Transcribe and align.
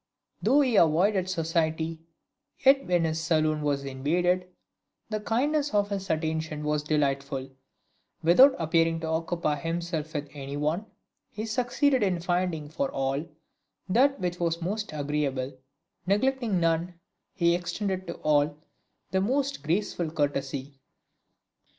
Though 0.41 0.61
he 0.61 0.77
avoided 0.77 1.29
society, 1.29 1.99
yet 2.57 2.87
when 2.87 3.03
his 3.03 3.21
saloon 3.21 3.61
was 3.61 3.85
invaded, 3.85 4.47
the 5.11 5.19
kindness 5.19 5.75
of 5.75 5.91
his 5.91 6.09
attention 6.09 6.63
was 6.63 6.81
delightful; 6.81 7.51
without 8.23 8.55
appearing 8.57 8.99
to 9.01 9.07
occupy 9.07 9.57
himself 9.59 10.15
with 10.15 10.27
any 10.33 10.57
one, 10.57 10.87
he 11.29 11.45
succeeded 11.45 12.01
in 12.01 12.19
finding 12.19 12.67
for 12.67 12.89
all 12.89 13.25
that 13.87 14.19
which 14.19 14.39
was 14.39 14.59
most 14.59 14.89
agreeable; 14.91 15.55
neglecting 16.07 16.59
none, 16.59 16.99
he 17.35 17.53
extended 17.53 18.07
to 18.07 18.15
all 18.23 18.57
the 19.11 19.21
most 19.21 19.61
graceful 19.61 20.09
courtesy. 20.09 20.79